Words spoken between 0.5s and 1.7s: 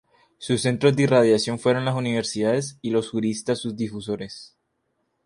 centros de irradiación